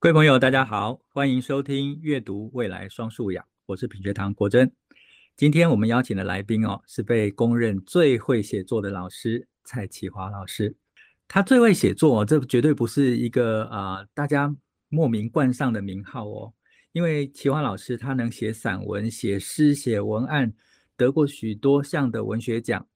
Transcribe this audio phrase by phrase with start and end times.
[0.00, 4.70] 各位朋友，大家好，欢迎收听《阅读未来双素养》，我是品学堂国珍。
[5.36, 10.72] 今天我们邀请的来宾哦，是被公认最会写作的老师蔡启华老师。
[11.26, 14.54] 他最会写作，这绝对不是一个啊、大家
[14.88, 16.54] 莫名冠上的名号哦，
[16.92, 20.52] 因为淇华老师他能写散文、写诗、写文案，
[20.96, 22.86] 得过许多项的文学奖，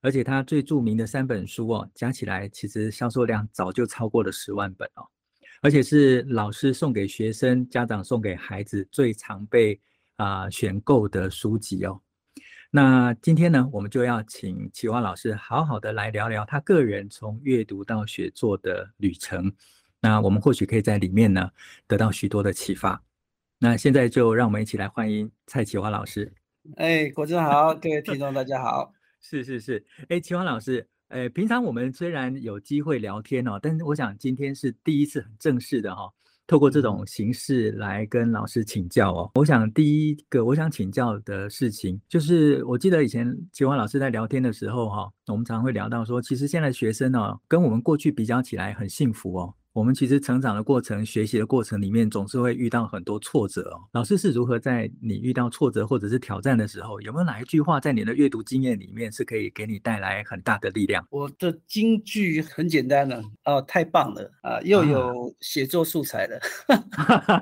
[0.00, 5.02] 而且他最著名的三本书哦，加起来其实销售量早就超过了十万本哦。
[5.62, 9.80] 而且是老师送给学生、家长送给孩子最常被
[10.16, 12.00] 啊、呃、选购的书籍哦。
[12.68, 19.52] 那今天呢，我们就要请启华老师好好的来聊聊他个人从阅读到写作的旅程。
[20.00, 21.48] 那我们或许可以在里面呢
[21.86, 23.00] 得到许多的启发。
[23.60, 26.32] 那现在就让我们一起来欢迎蔡启华老师。
[26.74, 28.92] 哎，国珍好，各位听众大家好。
[29.22, 30.88] 是是是，哎，启华老师。
[31.12, 36.12] 呃，平常我们虽然有机会聊天哦，但是我想今天是第一次很正式的哈、哦，
[36.46, 39.30] 透过这种形式来跟老师请教哦。
[39.34, 49.54] 我想第一个我想请教的事情，就是我记得以前清华老师在聊天的时候哈、哦，我们常常会聊到说，其实现在学生哦，跟我们过去比较起来很幸福哦。
[49.72, 53.80] 我们其实成长的过程、学习的过程里面，总是会遇到很多挫折哦。
[53.92, 61.06] 老师是如何在你遇到挫折或者是挑战的时候，有没有哪一句话在你的阅读经验里面是可以给你带来很大的力量？
[61.10, 66.38] 我的金句很简单了，哦，太棒了啊，又有写作素材了。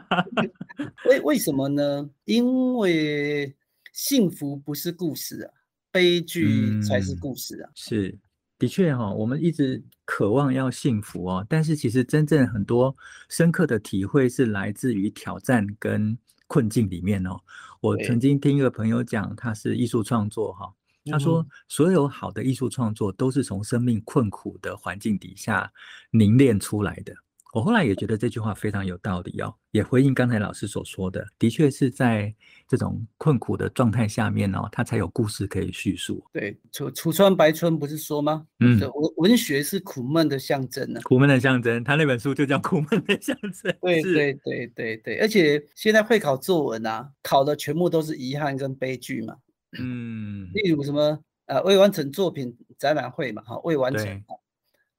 [1.07, 2.09] 为为什么呢？
[2.27, 3.53] 因为
[3.93, 5.51] 幸福不是故事啊，
[5.91, 7.69] 悲剧才是故事啊。
[7.71, 8.19] 嗯、是。
[8.61, 12.95] 的确哈，我们一直渴望要幸福哦，但是其实真正很多
[13.31, 16.17] 深刻的体会是来自于挑战跟
[16.47, 17.41] 困境里面哦。
[17.81, 20.71] 我曾经听一个朋友讲，他是艺术创作哈，
[21.11, 25.73] 他说所有好的艺术创作都是从生命困苦的环境底下
[26.11, 27.15] 凝练出来的。
[27.53, 32.33] 我后来也觉得这句话非常有道理哦，也回应刚才老师所说的，的确是在
[32.69, 36.25] 这种困苦的状态下面哦，他才有故事可以叙述。
[36.33, 38.47] 对，楚楚川白春不是说吗？
[38.61, 41.03] 嗯，文文学是苦闷的象征呢、啊。
[41.03, 43.51] 苦闷的象征，他那本书就叫《苦闷的象征》。
[43.81, 49.37] 对对对对对，而且现在会考作文啊，考的全部都是遗憾跟悲剧嘛。
[49.77, 54.23] 嗯，例如什么呃未完成作品展览会嘛，哈，未完成，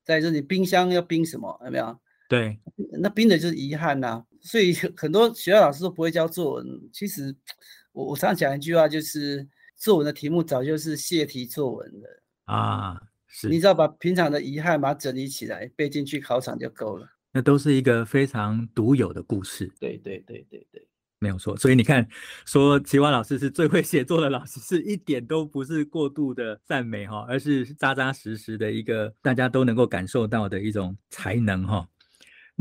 [0.04, 1.58] 在这里冰箱要冰什么？
[1.64, 1.98] 有没有？
[2.32, 2.58] 对，
[2.94, 6.66] 那冰的就是遗憾呐、啊，所以很多学校老师都不会教作文。
[6.94, 7.36] 其实
[7.92, 13.02] 我我常讲一句话，就是作文的题目早就是泄题作文了啊。
[13.28, 17.06] 是，你只要把平常的遗憾把它整理起来，背进去考场就够了。
[17.34, 19.70] 那都是一个非常独有的故事。
[19.78, 20.88] 对对对对对，
[21.20, 21.58] 没有错。
[21.58, 22.08] 所以你看，
[22.46, 31.86] 说淇华老师是最会写作的老师，是一点都不是过度的赞美哈，而是扎扎实实的一个大家都能够感受到的一种才能哈。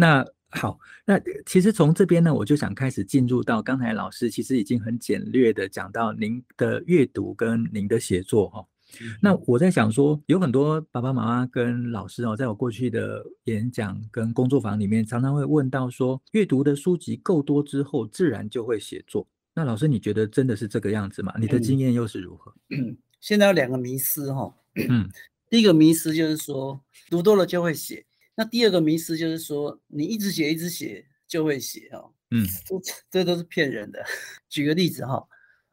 [0.01, 8.67] 那好，那其实从这边呢，我就想开始进入到刚才老师其实已经很简略的讲到您的阅读跟您的写作哈。
[9.01, 19.29] 嗯、那我在想说，有很多爸爸妈妈跟老师哦，在我过去的演讲跟工作坊里面，常常会问到说，阅读的书籍够多之后，自然就会写作。
[19.55, 21.33] 那老师，你觉得真的是这个样子吗？
[21.39, 22.53] 你的经验又是如何？
[22.71, 24.53] 嗯，现在有两个迷思哈。
[24.89, 25.09] 嗯，
[25.49, 28.05] 第一个迷思就是说，读多了就会写。
[28.37, 34.03] 那第二个迷思就是说，你一直写一直写就会写哦，嗯，这这都是骗人的。
[34.49, 35.29] 举个例子哈，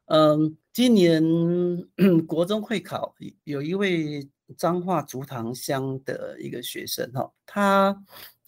[0.07, 1.23] 嗯，今年
[2.27, 8.03] 国中会考，有一位彰化竹塘乡的一个学生哈，他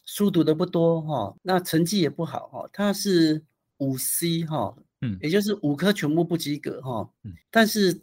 [0.06, 3.42] 书读的不多哈，那成绩也不好哈，他是
[3.78, 8.02] 五 C 哈，嗯，也就是五科全部不及格哈，嗯，但是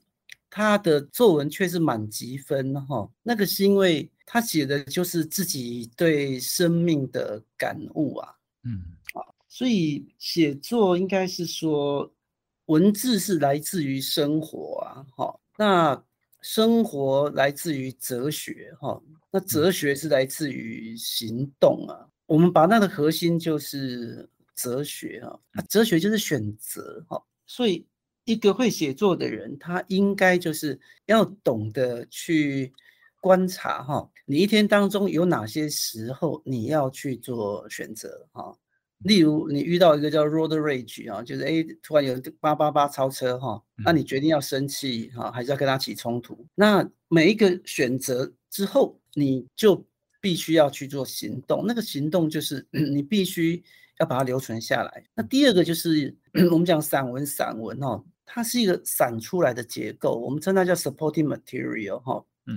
[0.48, 4.10] 他的作文却是满级分哈，那个是因为。
[4.28, 8.82] 他写的就是自己对生命的感悟啊，嗯，
[9.14, 12.12] 啊，所以写作应该是说，
[12.64, 16.04] 文字是来自于生活啊，哈，那
[16.42, 19.00] 生活来自于哲学，哈，
[19.30, 22.08] 那哲学是来自于行动啊。
[22.26, 27.86] 我们把那个核心就是哲学啊，哲学就是选择，哈，所以
[28.24, 32.72] 一个会写作的人，他应该就是要懂得去。
[33.26, 38.56] 观察哈，你一天当中有哪些时候你要去做选择哈？
[38.98, 46.46] 例如你遇到一个叫 road rage 啊，就是哎突然有八八八超车哈，那你决定要生气哈，还是要跟他起冲突？
[46.54, 49.84] 那每一个选择之后，你就
[50.20, 53.60] 必须要去做行动，那个行动就是 你必须
[53.98, 55.04] 要把它留存下来。
[55.16, 56.16] 那第二个就是
[56.52, 62.56] 我们讲散文，散文哈，它是一个散出来的结构，我们称它叫 supporting material 哈，嗯。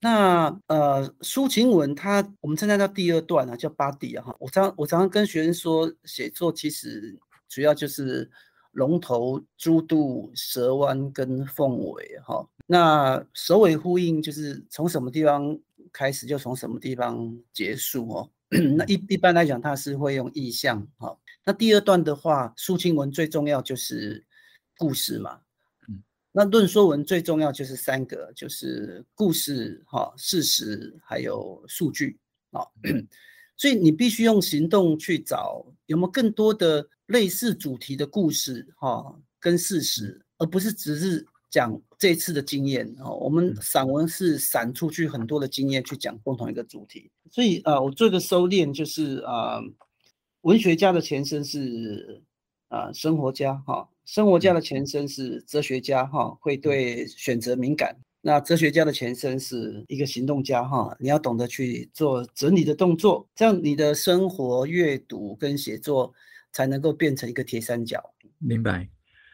[0.00, 4.36] 那呃，抒情文它我们称它叫第二段啊，叫 body 啊哈。
[4.38, 7.18] 我常我常常跟学生说，写作其实
[7.48, 8.30] 主要就是
[8.72, 12.46] 龙头、猪肚、蛇弯跟凤尾哈。
[12.66, 15.58] 那首尾呼应就是从什么地方
[15.92, 18.30] 开始就从什么地方结束哦。
[18.76, 21.16] 那一一般来讲，它是会用意象哈。
[21.44, 24.24] 那第二段的话，抒情文最重要就是
[24.76, 25.40] 故事嘛。
[26.38, 32.16] 那论说文最重要就是三个，就是故事、哈事实，还有数据
[32.52, 32.62] 啊。
[33.58, 43.16] 所以你必须用行动去找有没有更多的类似主题的故事哈跟事实，而不是只是讲这次的经验哦。
[43.16, 47.10] 我们散文是散出去很多的经验去讲共同一个主题。
[47.32, 49.60] 所以啊，我做一个收敛，就是啊，
[50.42, 52.22] 文学家的前身是
[52.68, 53.88] 啊生活家哈。
[54.08, 57.94] 生活家的前身是哲学家，哈，会对选择敏感。
[58.22, 66.14] 那哲学家的前身是一个行动家，哈，你要懂得去做整理的动作，这样你的生活、阅读跟写作
[66.52, 68.02] 才能够变成一个铁三角。
[68.38, 68.88] 明白，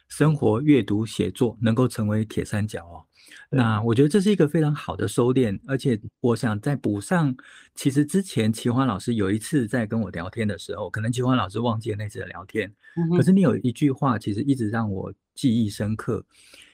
[0.08, 3.06] 生活、阅读、写作能够成为铁三角哦。
[3.50, 7.34] 那我觉得这是一个非常好的收敛，而且我想再补上，
[7.74, 12.72] 其实之前奇欢老师有一次在跟我聊天的时候，可能奇欢老师忘记了那次的聊天，
[13.16, 16.24] 可是你有一句话其实一直让我记忆深刻。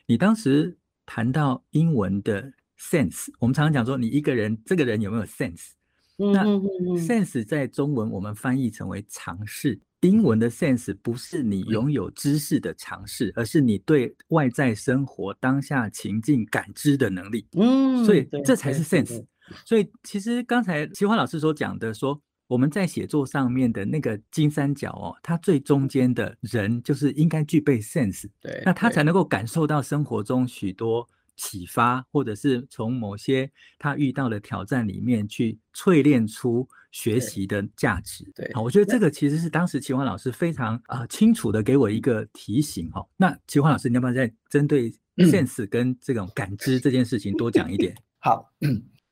[0.07, 5.71] 你当时谈到英文的 sense，我们常常讲说你一个人这个人有没有 sense？
[6.17, 6.45] 那
[6.99, 9.81] sense 在中文我们翻译成为常识。
[10.01, 17.47] 英文的 sense 不是你拥有知识的尝试，而是你对外在生活当下情境感知的能力。
[17.53, 19.25] 嗯，所以这才是 sense。
[19.65, 28.29] 所以其实刚才奇华老师所讲的说，我们在写作上面的那个金三角哦，它最中间的人就是应该具备 sense。
[28.41, 31.09] 对，那他才能够感受到生活中许多。
[31.37, 38.25] 启发，或者是从某些他遇到的挑战里面去淬炼出学习的价值。
[38.35, 43.07] 对，好，我觉得这个其实是当时奇华老师非常啊、呃、清楚的给我一个提醒哈。
[43.17, 47.95] 那奇华老师，你要不要再针对 sense 跟这种感知这件事情多讲一点？
[48.19, 48.53] 好。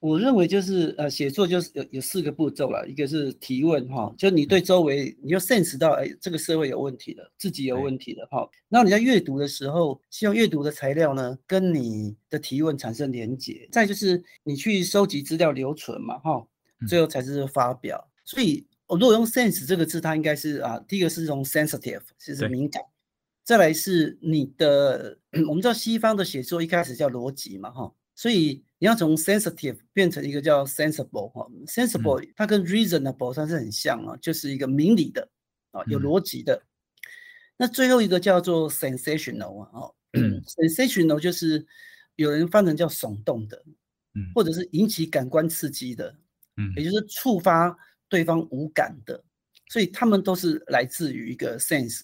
[0.01, 8.49] 我认为就是呃，写作就是有有四个步骤了，一个是提问哈，就你对周围你要 sense 到哎，这个社会有问题了，自己有问题了哈。
[8.69, 13.69] 然后你在阅读的时候，希望阅读的材料呢跟你的提问产生连结。
[13.73, 16.47] 再就是你去收集资料留存嘛哈，
[16.87, 18.11] 最后才是发表。
[18.25, 22.83] 所以我如果用 sense 这个字，它应该是啊，第一个是从 sensitive，就是敏感。
[23.43, 27.93] 再来是你的，我们知道西方的写作一开始叫逻辑嘛哈。
[28.15, 35.27] 所以你要从 sensitive 变成一个叫 sensible 哈，sensible 它跟 reasonable 它是很像啊，就是一个明理的
[35.71, 36.61] 啊，有逻辑的。
[37.57, 39.91] 那最后一个叫做 sensational 啊，
[40.61, 41.65] sensational 就是
[42.17, 43.65] 有人翻成叫耸动的，
[44.35, 46.15] 或者是引起感官刺激的，
[46.77, 47.77] 也就是触发
[48.09, 49.23] 对方无感的，
[49.69, 52.03] 所以他们都是来自于一个 sense。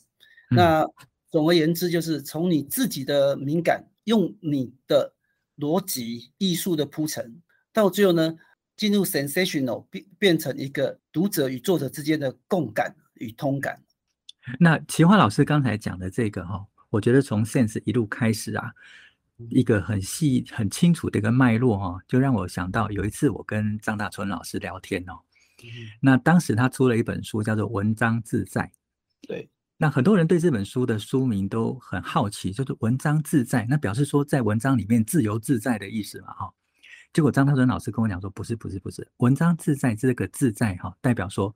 [0.51, 0.87] 那
[1.31, 5.12] 总而言之，就是从你自己的敏感，用你的。
[5.59, 7.41] 逻辑艺术的铺陈，
[7.73, 8.35] 到最后呢，
[8.77, 13.81] 进入 sensational 变变成一个读者与作者之间的共感与通感。
[14.59, 18.73] 那奇华老师刚才讲的这个哈，我觉得从 sense 一路开始啊，
[19.50, 25.19] 一个很细很清楚的一个脉络哈，就让我想到有一次我跟张大春老师聊天哦，
[26.00, 28.62] 那当时他出了一本书叫做《文章自在》，
[29.28, 29.48] 对。
[29.76, 36.32] 那很多人对这本书的书名都很好奇，就是“文章自在”，那表示说在文章里面自由自在的意思嘛？
[36.32, 36.55] 哈，
[37.12, 41.53] 结果张大春老师跟我讲说，不是，不是，不是，“文章自在”这个“自在”哈，代表说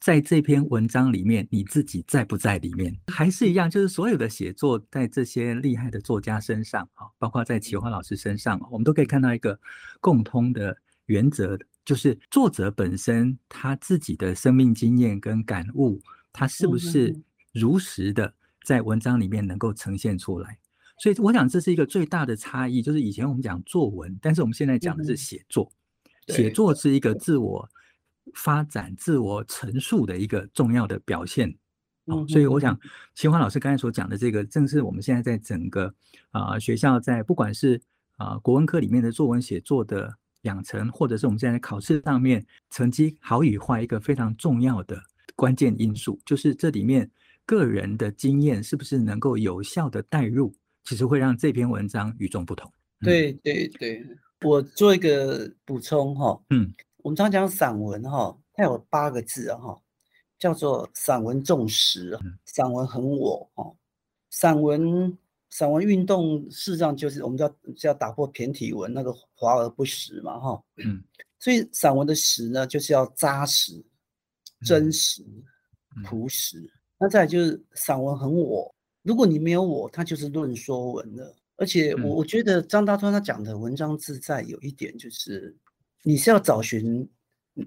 [0.00, 9.58] 在这篇文章里面你自己在不在里面，还是一样，就是所有的写作在这些厉害的作家身上，啊，包括在奇华老师身上，我们都可以看到一个
[10.00, 10.76] 共通的
[11.06, 16.00] 原则，就是作者本身他自己的生命经验跟感悟，
[16.32, 17.14] 他是不是？
[17.54, 20.58] 如实的在文章里面能够呈现出来，
[21.00, 22.82] 所以我想这是一个最大的差异。
[22.82, 25.72] 就是以前我们讲作文，但是我们现在讲的是写作。
[26.28, 27.68] 写作是一个自我
[28.34, 31.54] 发展、自我陈述的一个重要的表现。
[32.06, 32.78] 哦，所以我想
[33.14, 35.92] 秦华老师刚才所讲的这个，正是我们现在在整个
[36.30, 37.80] 啊、呃、学校在不管是
[38.16, 45.00] 啊、呃、国文科里面的作文写作的养成，或者是我们现在考试上面成绩好与坏一个非常重要的
[45.36, 47.10] 关键因素，就是这里面。
[47.48, 50.54] 个人的经验是不是能够有效的带入，
[50.84, 52.70] 其实会让这篇文章与众不同。
[53.00, 54.06] 对对对，
[54.42, 56.70] 我做一个补充哈，嗯，
[57.08, 59.80] 我们常讲散文哈，它有八个字哈，
[60.38, 63.74] 叫做散文重实，散文很我哈，
[64.28, 65.16] 散文
[65.48, 71.02] 散文运动事实上就是我们叫叫打破骈体文那个华而不实嘛，哈，嗯，
[71.38, 73.82] 所以散文的实呢就是要扎实、
[74.60, 75.24] 真实、
[76.04, 76.28] 朴。
[76.28, 76.70] 实。
[76.98, 81.34] 那再来就是散文很我，如果你没有我，它就是论说文了。
[81.56, 85.56] 而且我我觉得张大川他讲的文章自在有一点就是，
[86.02, 87.08] 你是要找寻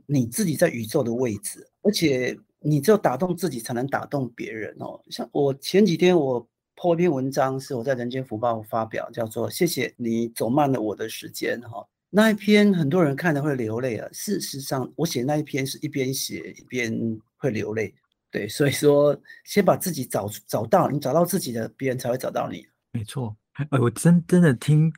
[0.05, 5.01] 你自己在宇宙的位置，而且你只有打动自己才能打动别人哦。
[5.09, 6.47] 像我前几天我。
[6.73, 11.87] 破一篇文章是我在《人间福报》发表，叫做“谢谢你走慢了我的时间”哈。
[12.09, 14.09] 那一篇很多人看了会流泪啊。
[14.11, 16.91] 事实上，我写那一篇是一边写一边
[17.37, 17.93] 会流泪。
[18.31, 22.65] 对，所以说先把自己找找到，你找到自己的，别人才会找到你。
[22.93, 24.91] 没错，哎，我真真的听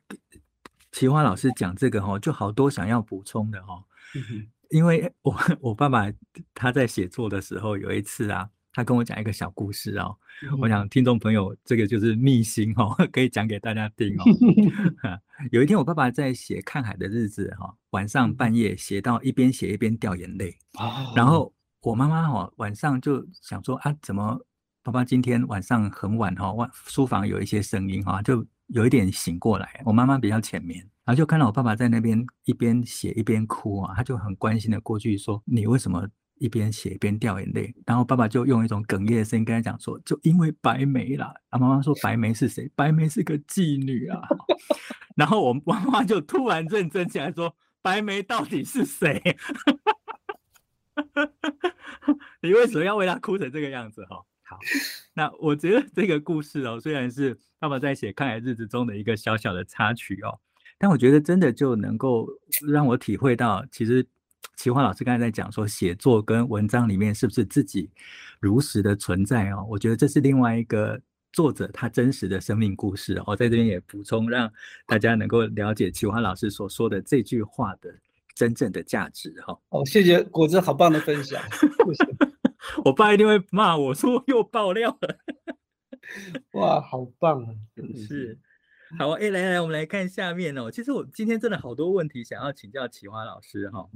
[0.94, 3.84] 奇华老师讲这个哈，就好多想要补充的哈。
[4.70, 6.10] 因为我 我爸爸
[6.54, 8.50] 他在写作的时候有一次啊。
[8.76, 10.18] 他跟我讲一个小故事哦，
[10.60, 14.24] 我想听众朋友这个就是秘辛哦， 可以讲给大家听哦。
[15.54, 20.58] 有一天我爸爸在写《看海的日子》哈，晚上半夜写到一边写一边掉眼泪，
[21.16, 24.44] 然后我妈妈哈晚上就想说啊，怎么
[24.82, 26.52] 爸爸今天晚上很晚哈，
[26.88, 29.82] 书房有一些声音哈，就有一点醒过来。
[29.86, 36.08] 我妈妈比较浅眠，然后就看到我爸爸在那边一边写一边哭啊，他就很关心的过去说：“你为什么？”
[36.40, 42.70] 一边写一边掉眼泪，然后爸爸就用一种哽咽的声音跟他讲说：“就因为白眉啦。”啊，妈妈说：“白眉是谁？
[42.76, 44.20] 白眉是个妓女啊。
[45.16, 49.22] ”然后我妈妈就突然认真起来说：“白眉到底是谁？
[52.42, 54.60] 你为什么要为他哭成这个样子？”哈，好，
[55.14, 60.40] 那我觉得这个故事哦，虽然是爸爸在写《抗癌日子》中的一个小小的插曲哦，
[60.78, 62.28] 但我觉得真的就能够
[62.72, 64.06] 让我体会到，其实。
[64.56, 67.90] 奇华老师刚才在讲说，写作跟文章里面是不是自己
[68.40, 69.66] 如实的存在哦？
[69.68, 73.36] 我觉得这是另外一个作者他真实的生命故事哦。
[73.36, 74.50] 在这边也补充，让
[74.86, 77.94] 大家能够了解奇华老师所说的这句话的
[78.36, 79.58] 真正的价值哈。
[79.70, 81.42] 哦，谢谢果子好棒的分享。
[82.86, 85.18] 我爸一定会骂我说又爆料了。
[86.52, 87.50] 哇，好棒啊！
[87.96, 88.38] 是。
[89.00, 90.70] 好，哎，来来，我们来看下面哦。
[90.70, 93.90] 其实我今天真的好多问题想要请教启华老师哈。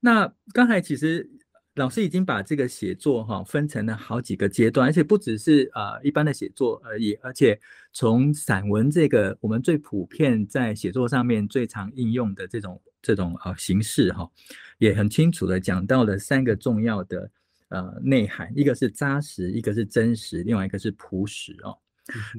[0.00, 1.28] 那刚才其实
[1.74, 7.60] 老师已经把这个写作哈分成了好几个阶段，而且不只是啊一般的写作而已，而且
[7.92, 14.30] 从散文这个我们最普遍在写作上面最常应用的这种这种呃形式哈，
[14.78, 17.30] 也很清楚的讲到了三个重要的
[17.72, 21.76] 呃内涵，一个是扎实，一个是真实，另外一个是朴实哦。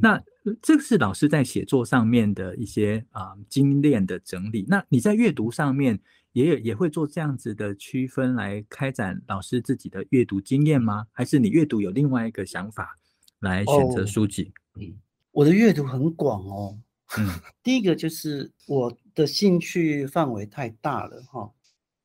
[0.01, 0.21] 那
[0.61, 4.65] 这是老师在写作上面的一些啊、呃、精炼的整理。
[4.67, 5.97] 那你在阅读上面
[6.33, 11.07] 也有也会做这样子的区分来开展老师自己的阅读经验吗？
[11.13, 12.97] 还是你阅读有另外一个想法
[13.39, 14.51] 来选择书籍？
[14.73, 14.93] 哦、嗯，
[15.31, 16.77] 我的阅读很广哦。
[17.17, 17.29] 嗯，
[17.63, 21.51] 第一个就是我的兴趣范围太大了哈。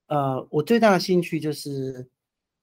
[0.06, 2.06] 呃，我最大的兴趣就是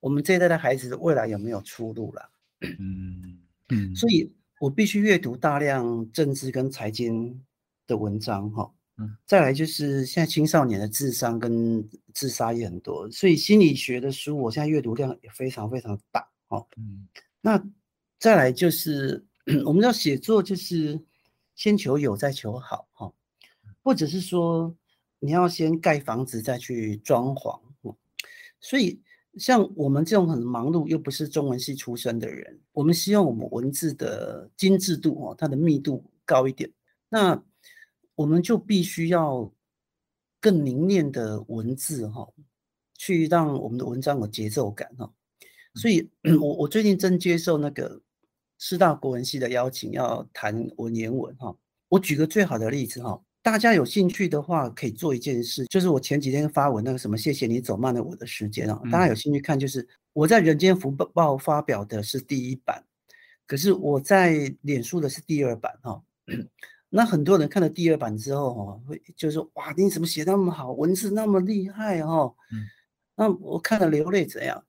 [0.05, 2.29] 我们这一代的孩子未来有没有出路了？
[2.77, 3.41] 嗯
[3.73, 4.31] 嗯，所以。
[4.61, 7.43] 我必须阅读大量政治跟财经
[7.85, 17.05] 的文章，哈，嗯，再来就是现在青少年的智商跟自杀也很多，所以心理学的书我现在阅读量也非常非常大，哈，嗯，
[17.41, 17.61] 那
[18.17, 19.23] 再来就是
[19.65, 20.97] 我们要写作，就是
[21.53, 23.11] 先求有再求好，哈，
[23.83, 24.73] 或者是说
[25.19, 27.59] 你要先盖房子再去装潢，
[28.61, 29.01] 所以。
[29.37, 36.71] 像我们这种很忙碌又不是中文系出身的人，我们希望我们文字的精致度哦，它的密度高一点。
[37.09, 37.43] 那
[38.15, 39.51] 我们就必须要
[40.39, 42.27] 更凝练的文字哈，
[42.93, 45.11] 去让我们的文章有节奏感哈。
[45.73, 48.01] 所以， 我我最近正接受那个
[48.57, 51.53] 师大国文系的邀请，要谈文言文哈。
[51.89, 53.21] 我举个最好的例子哈。
[53.45, 58.81] 大家有兴趣的话，可以做一件事，就是我前几天发文那个什么，谢谢你走慢了我的时间啊。
[58.91, 62.83] 大家有兴趣看，就是我在《人间福报》发表的是第一版，
[63.45, 66.01] 可是我在脸书的是第二版哈。
[66.89, 72.33] 那很多人看了第二版之后哈，会就是说哇，你怎么写那么好，文字那么厉害哈？
[73.15, 74.65] 那我看了流泪怎样？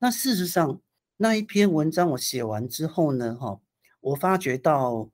[0.00, 0.80] 那事实上
[1.18, 3.60] 那一篇文章我写完之后呢，哈，
[4.00, 5.08] 我发觉到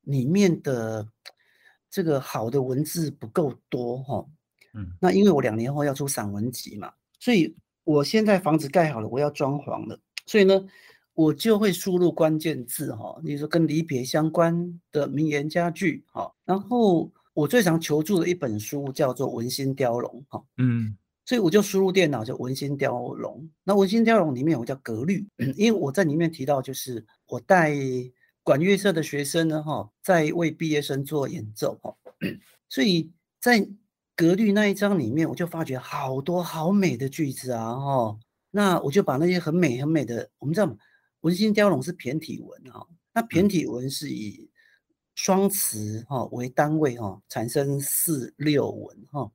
[0.00, 1.06] 里面的。
[1.90, 4.24] 这个好的文字不够多哈，
[4.74, 10.64] 嗯，那因为我两年后要出散文集嘛，所以我现在房子盖好了，我要装潢了，所以呢，
[11.14, 27.74] 我就会输入关键字哈，比如说跟离别相关的名言佳句哈，然后我最常求助的一本书叫做《文心雕龙》哈，嗯，所以我就输入电脑就《文心雕龙》，那《文心雕龙》里面有个叫格律， 因为我在里面提到就是我带
[28.42, 31.94] 管乐社的学生呢，哈，在为毕业生做演奏，哈，
[32.68, 33.68] 所以在
[34.16, 38.18] 格律那一章里面，我就发觉好多好美的句子啊，哈，
[38.50, 40.76] 那我就把那些很美很美的，我们知道
[41.20, 44.48] 文心雕龙是骈体文啊，那骈体文是以
[45.14, 49.30] 双词哈为单位哈，产生四六文哈，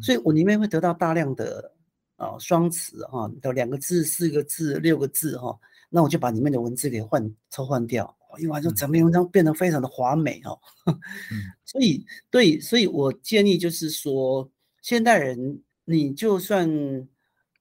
[0.00, 1.72] 所以我里面会得到大量的
[2.16, 5.58] 啊双词哈，的两个字、四个字、六个字哈，
[5.90, 8.16] 那我就把里面的文字给换抽换掉。
[8.38, 10.58] 因为就整篇文章变得非常的华美哦，
[11.64, 14.50] 所以对，所以我建议就是说，
[14.82, 16.68] 现代人你就算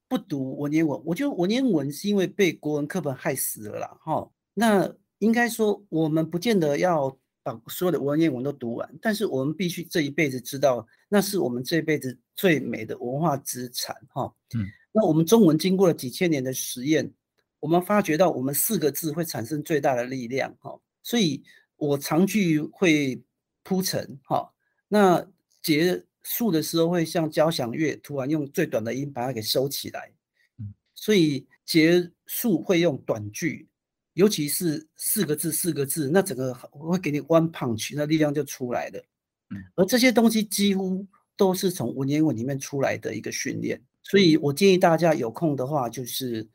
[0.08, 4.30] 不读文言文，我觉得文言文是因为被国文课本害死了啦哈。
[4.54, 7.10] 那应该说，我们不见得要
[7.42, 14.34] 把所有的文言文都读完，但是我们必须这一辈子知道，那是我们这一辈子最美的文化资产哈。
[14.56, 17.12] 嗯，那我们中文经过了几千年的实验。
[17.64, 21.42] 我们发觉到，我们四个字会产生最大的力量，哈，所以
[21.78, 23.24] 我长句会
[23.64, 24.52] 铺陈，哈，
[24.90, 25.26] 那
[25.62, 30.12] 结束的时候会像交响乐，突然用最短的音把它给收起来，
[30.94, 33.66] 所以结束会用短句，
[34.16, 39.02] 尤其是四个字四个字，那整个会给你 one punch，那力量就出来了，
[39.76, 46.46] 而这些东西几乎都是从文言文里面出来的一个训练，所以我建议大家有空的话就是。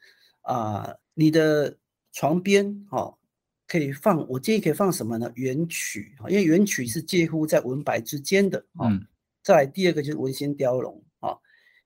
[0.48, 1.76] 啊、呃，你的
[2.12, 3.18] 床边哈、哦、
[3.66, 5.30] 可以放，我建议可以放什么呢？
[5.34, 8.64] 元曲，因为元曲是介乎在文白之间的。
[8.82, 9.06] 嗯。
[9.42, 11.40] 再来第二个就是文心雕龙啊、哦，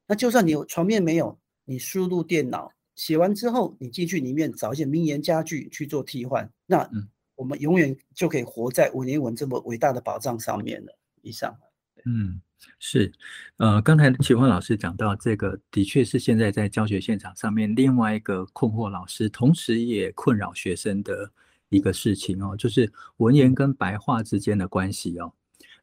[0.07, 6.89] 那就算你有床面没有，你输入电脑写完之后，你进去里面找一些名言佳句去做替换，那
[7.35, 10.97] 我们永远就可以活在文言文这么伟大的宝藏上面了。
[11.23, 11.57] 以上。
[12.05, 12.41] 嗯。
[12.79, 13.11] 是，
[13.57, 21.29] 呃，刚才齐焕老师讲到这个，的确是现在在教学现场上面另外一个困惑老师，同时也困扰学生的
[21.71, 25.33] 一个事情哦，就是文言跟白话之间的关系哦。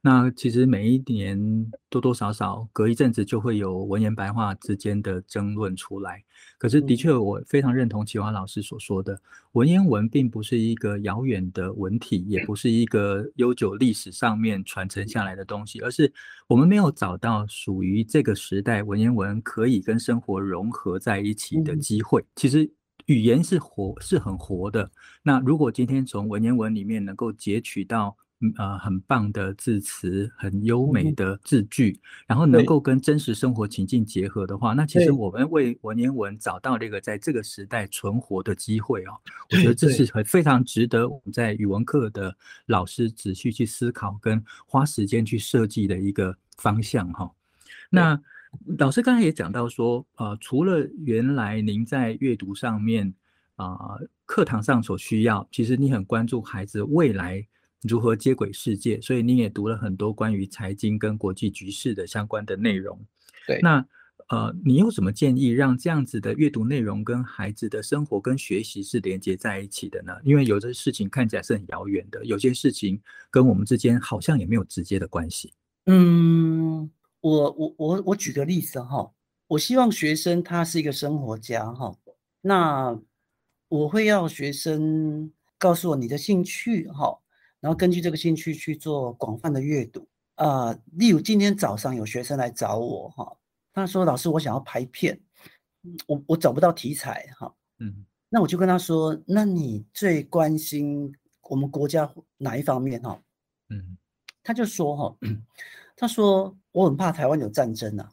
[0.01, 6.23] 那其实每一年多多少少隔一阵子就会有文言白话之间的争论出来。
[6.57, 16.11] 可是的确，我非常认同启华老师所说的，文言文并不是一个遥远的文体，也不是一个悠久历史上面传承下来的东西，而是
[16.47, 22.23] 我们没有找到属于这个时代文言文可以跟生活融合在一起的机会。
[22.37, 22.69] 其实
[23.07, 24.89] 语言是活，是很活的。
[25.23, 28.15] 那如果今天从文言文里面能够截取到。
[28.57, 39.11] 呃，很棒的字词，很优美的字句，嗯，然后能够跟真实生活情境结合的话，那其实我们为文言文找到这个在这个时代存活的机会哦。
[39.51, 42.33] 我觉得这是很非常值得我们在语文课的
[42.67, 47.29] 老师仔细去思考跟花时间去设计的一个方向哈。
[47.89, 48.17] 那
[48.77, 53.13] 老师刚才也讲到说，呃，除了原来您在阅读上面
[53.57, 57.45] 啊，呃，课堂上所需要，其实你很关注孩子未来。
[57.83, 58.99] 如何接轨世界？
[58.99, 62.99] 所以你也读了很多关于财经跟国际局势的相关的内容。
[63.47, 63.85] 对，那
[64.27, 70.13] 呃，你有什么建议，让这样子的阅读内容跟孩子的生活跟学习是连接在一起的呢？
[70.23, 75.53] 因为有的事情看起来是很遥远的，有些事情跟我们之间好像也没有直接的关系。
[75.87, 76.87] 嗯，
[77.21, 79.09] 我我我我举个例子哈，
[79.47, 81.95] 我希望学生他是一个生活家哈，
[82.41, 82.99] 那
[83.67, 87.17] 我会要学生告诉我你的兴趣哈。
[87.61, 93.37] 然后根据这个兴趣去做广泛的阅读啊、呃，例如今天早上有学生来找我哈，
[93.73, 95.19] 他说：“老师，我想要拍片，
[96.07, 101.13] 我我找不到题材哈，嗯，那我就跟他说：那你最关心
[101.49, 103.21] 我们国家哪一方面哈？
[103.69, 103.97] 嗯，
[104.41, 105.17] 他就说哈，
[105.97, 108.09] 他说我很怕台湾有战争啊，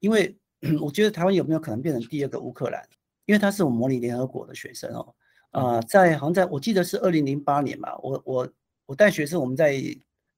[0.00, 0.36] 因为
[0.78, 2.86] 我觉得台湾有没有可能变成第二个乌克兰？
[3.24, 5.14] 因为他是我模拟联合国的学生哦，
[5.52, 8.52] 啊、呃，在好像在我记得是二零零八年吧，我我。
[8.90, 9.80] 我带学生，我们在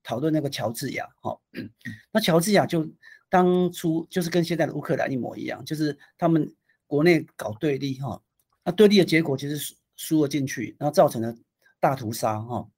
[0.03, 1.35] 讨论那个乔治亚，哈，
[2.13, 2.87] 那乔治亚就
[3.31, 6.55] 当初就是跟现在的乌克兰一模一样，就是他们
[6.87, 8.23] 国内搞对立，哈，
[8.63, 11.35] 那对立的结果其实输输了进去，然后造成了
[11.81, 12.69] 大屠杀，哈。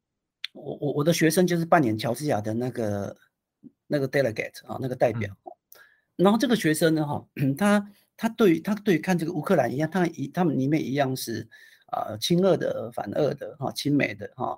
[0.53, 3.17] 我我我的学生就是扮演乔治亚的那个
[3.89, 5.37] 那个 delegate 啊，那个代表，
[6.15, 7.27] 然后这个学生呢，哈，
[7.59, 11.49] 他他对他对看这个乌克兰一样，他一他们里面一样是
[11.87, 14.57] 啊亲俄的反俄的哈，亲美的哈。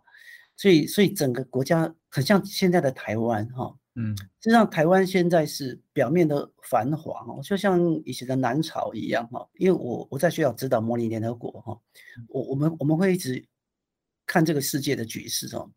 [0.57, 9.47] 所以，所以整个国家很像现在的台湾，哈，嗯，实际上台湾现在是表面的繁华，哦，就像以前的南朝一样，哈。
[9.55, 11.79] 因为我我在学校指导模拟联合国，哈，
[12.29, 13.45] 我我们我们会一直
[14.27, 15.71] 看这个世界的局势，哦，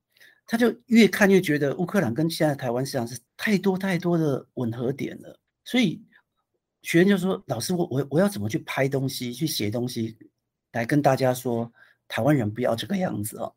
[0.48, 5.38] 他就越看越觉得乌克兰跟现在台湾实际上是太多太多的吻合点了。
[5.66, 6.02] 所以
[6.82, 10.18] 学生就说：“老师，我我我要怎么去拍东西，去写东西，
[10.72, 11.72] 来跟大家说
[12.08, 13.54] 台湾人不要这个样子哦。”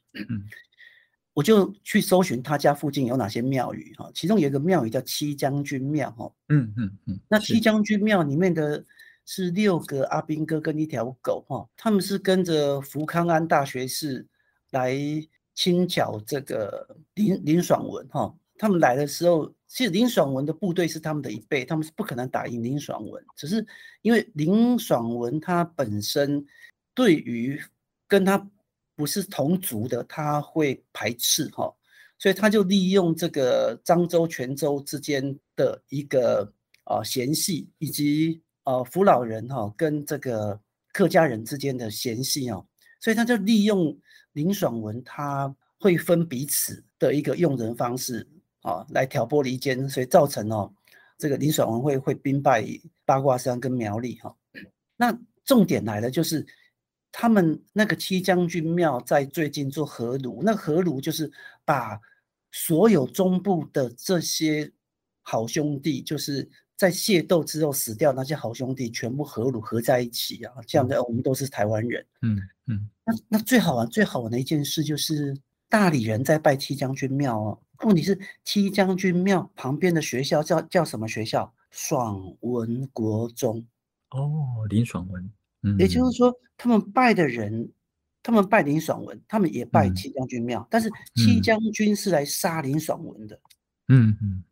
[1.32, 8.84] 嗯我就去搜寻他家附近有哪些庙宇哈，其中有一个庙宇叫七将军庙哈，嗯嗯嗯，那七将军庙里面的
[9.24, 14.26] 是六个阿兵哥跟一条狗哈，他们是跟着福康安大学士
[14.72, 14.94] 来
[15.54, 23.66] 清剿这个林林爽文哈，他们来的时候，其实林爽文的部队是他们的一倍，他们是不可能打赢林爽文，只是
[24.02, 26.44] 因为林爽文他本身
[26.94, 27.58] 对于
[28.06, 28.46] 跟他。
[28.94, 31.74] 不是同族的，他会排斥哈，
[32.18, 36.52] 所以他就利用这个漳州、泉州之间的一个
[36.84, 40.60] 啊嫌隙，以及呃福佬人哈跟这个
[40.92, 42.64] 客家人之间的嫌隙哦，
[43.00, 43.98] 所以他就利用
[44.34, 48.28] 林爽文他会分彼此的一个用人方式
[48.60, 50.72] 啊，来挑拨离间，所以造成哦
[51.16, 52.62] 这个林爽文会会兵败
[53.06, 54.36] 八卦山跟苗栗哈。
[54.96, 56.46] 那重点来了，就是。
[57.12, 61.30] 他们那个七将军庙在最近做合炉，那合炉就是
[61.64, 62.00] 把
[62.50, 64.72] 所有中部的这些
[65.20, 72.04] 好兄弟，就是在械斗之后死掉那些好兄弟，全部合炉合在一起啊，这样的我们都是台湾人。
[72.22, 72.88] 嗯嗯。
[73.04, 75.36] 那那最好玩最好玩的一件事就是
[75.68, 81.52] 大理人在拜七将军庙哦，问题是七将军庙旁边的学校叫叫什么学校？
[81.70, 83.64] 爽文国中。
[84.10, 85.30] 哦，林爽文。
[85.78, 87.70] 也就是说，他们拜的人，
[88.20, 93.40] 他们拜林爽文，他们也拜戚将军庙，嗯、但是戚将军是来杀林爽文的。
[93.88, 94.42] 嗯嗯，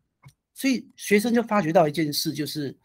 [0.54, 2.76] 所以学生就发觉到一件事，就是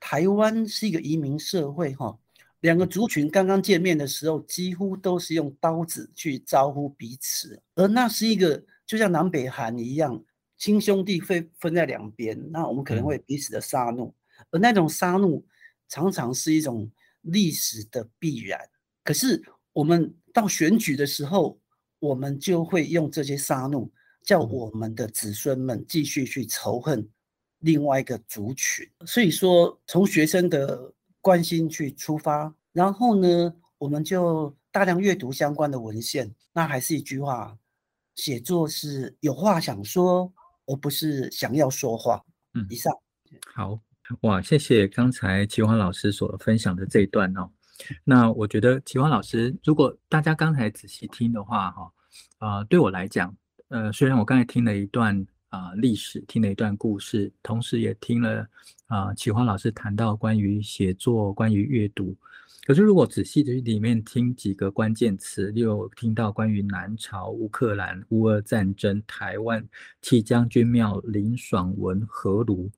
[0.00, 2.18] 台湾是一个移民社会，哈，
[2.60, 10.22] 两个族群刚刚见面的时候，几乎都是用刀子去招呼彼此，而那是一个就像南北韩一样，
[10.56, 14.10] 亲兄弟会分在两边，那我们可能会彼此的杀戮，
[14.50, 15.42] 而那种杀戮
[15.86, 16.90] 常常是一种。
[17.30, 18.60] 历史的必然，
[19.04, 21.58] 可是我们到选举的时候，
[21.98, 23.88] 我们就会用这些杀戮，
[24.22, 27.08] 叫我们的子孙们继续去仇恨
[27.60, 28.88] 另外一个族群。
[29.06, 36.34] 所以说，从学生的关心去出发，然后呢，我们就大量阅读相关的文献。
[36.52, 37.58] 那还是一句话，
[38.14, 40.32] 写作是有话想说，
[40.66, 42.24] 而不是想要说话。
[42.54, 42.92] 嗯，以上。
[43.54, 43.78] 好。
[44.22, 47.50] 哇，谢谢刚才齐华老师所分享的这一段哦。
[48.04, 51.92] 那我觉得齐华老师，如果大家刚才仔细听的话，哈，
[52.38, 53.34] 啊，对我来讲，
[53.68, 58.46] 呃，虽然我刚才听了一段啊历史，听了一段故事，同时也听了
[58.86, 62.16] 啊齐华老师谈到关于写作、关于阅读，
[62.66, 69.62] 可是如果仔细的里面听几个关键词，又听到关于南朝、乌克兰、乌俄战争、台湾
[70.00, 72.70] 七将军庙、林爽文、合炉。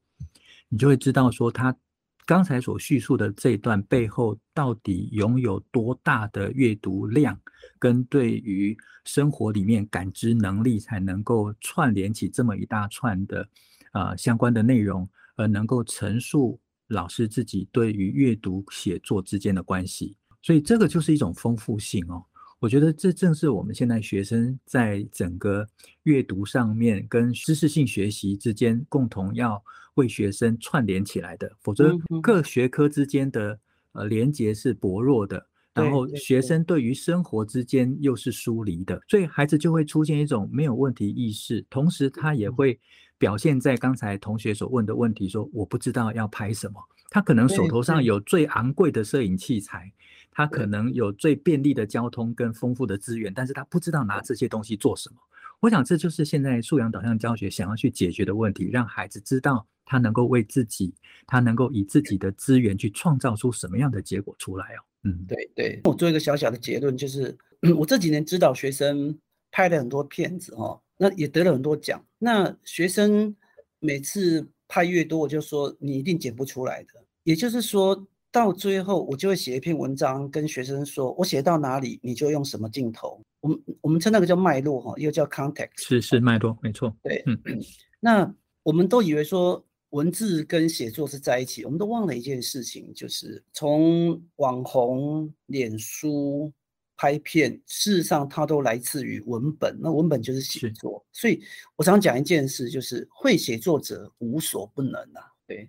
[0.71, 1.77] 你就会知道，说他
[2.25, 7.39] 刚才所叙述的这一段背后，到底拥有多大的阅读量，
[7.79, 13.49] 跟对于生活里面感知能力，才能够串联起这么一大串的
[13.93, 20.17] 呃相关的内容，而能够陈述老师自己对于阅读写作之间的关系。
[20.41, 22.25] 所以这个就是一种丰富性哦。
[22.61, 25.67] 我觉得这正是我们现在学生在整个
[26.05, 29.61] 阅读上面跟知识性学习之间共同要
[30.01, 33.59] 为学生串联起来的，否则各学科之间的
[33.93, 42.81] 呃连接是薄弱的，然后学生对于生活之间又是疏离的，所以孩子就会出现一种没有问题意识，同时他也会
[43.19, 49.93] 表现在刚才同学所问的问题，说我不知道要拍什么，他可能手头上有最昂贵的摄影器材。
[50.33, 55.17] 他可能有最便利的交通跟丰富的资源，但是他不知道拿这些东西做什么。
[55.61, 60.95] 我想这就是现在素养导向教学想要去解决的问题，让孩子知道他能够为自己，
[61.27, 64.81] 他能够以自己的资源去创造出什么样的结果出来哦。
[65.05, 65.81] 嗯，对对。
[65.85, 67.37] 我做一个小小的结论，就是
[67.77, 69.19] 我这几年指导学生
[69.51, 72.03] 拍了很多片子哦，那也得了很多奖。
[72.19, 73.35] 那学生
[73.79, 76.89] 每次拍越多，我就说你一定剪不出来的。
[77.25, 78.07] 也就是说。
[78.33, 83.21] 到最后，我就会写一篇文章，跟学生说，我写到哪里，你就用什么镜头。
[83.41, 85.71] 我们我们称那个叫脉络哈，又叫 context。
[85.77, 86.95] 是是脉络，没错。
[87.03, 87.61] 对，嗯嗯。
[88.01, 96.53] 那我们都以为说文字跟写作是在一起，我们都忘了一件事情，就是从网红、脸书
[96.97, 99.77] 拍片，事实上它都来自于文本。
[99.81, 101.43] 那文本就是写作，所以
[101.77, 105.25] 我常讲一件事，就是会写作者无所不能啊。
[105.47, 105.69] 对，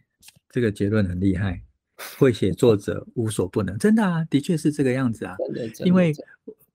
[0.49, 1.61] 这个结论很厉害。
[2.17, 5.35] 会写作者无所不能，真的啊，的确是这个样子啊。
[5.85, 6.11] 因为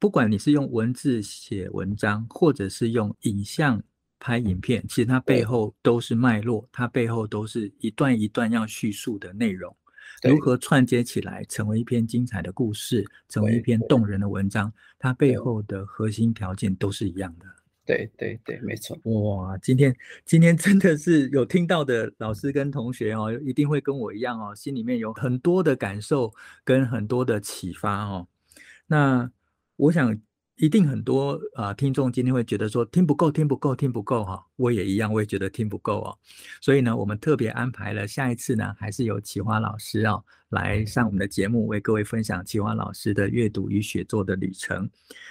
[0.06, 3.82] 不管你是用文字写文章，或者是用影像
[4.20, 9.76] 拍影片，其实它背后都是脉络，它背后都是一段一段要叙述的内容，
[10.22, 17.46] 如何串接起来成为一篇精彩的故事，成为一篇动人的文章，它背后的核心条件都是一样的。
[17.84, 18.96] 对对对，没错。
[19.02, 19.92] 哇，今天
[20.24, 28.28] 今天真的是有听到的老师跟同学哦，一定会跟我一样哦，心里面有很多的感受跟很多的启发哦。
[28.86, 29.28] 那
[29.76, 30.18] 我想。
[30.58, 34.42] 一定很多啊、呃，听众今天会觉得说听不够，听不够，听不够哈。
[34.56, 36.18] 我也一样，我也觉得听不够哦。
[36.62, 44.88] 所以呢，我们特别安排了下一次呢，还是由启华老师哦来上我们的节目，为各位分享启华老师的阅读与写作的旅程。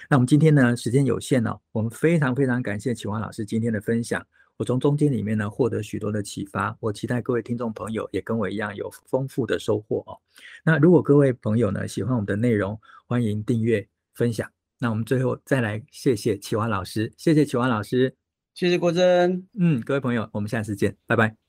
[0.08, 4.24] 那我们今天呢，时间有限哦，我们非常非常感谢启华老师今天的分享。
[4.56, 6.76] 我从中间里面呢，获得许多的启发。
[6.78, 10.16] 我期待各位听众朋友也跟我一样有丰富的收获哦。
[10.64, 13.84] 那如果各位朋友呢喜欢我们的内容，欢迎订阅
[14.16, 14.50] 分享。
[14.78, 18.14] 那我们最后再来谢谢启华老师，谢谢启华老师，
[18.54, 21.45] 谢谢国珍，嗯，各位朋友，我们下次见，拜拜。